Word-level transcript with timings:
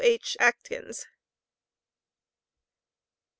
H. 0.03 0.35
ACTKINS. 0.39 1.01
ST. 1.05 1.07